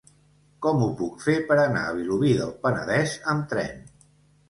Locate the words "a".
1.91-1.93